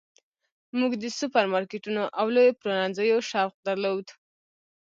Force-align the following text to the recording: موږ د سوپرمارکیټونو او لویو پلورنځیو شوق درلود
موږ 0.79 0.91
د 0.97 1.03
سوپرمارکیټونو 1.19 2.03
او 2.19 2.25
لویو 2.35 2.57
پلورنځیو 2.61 3.19
شوق 3.31 3.53
درلود 3.67 4.07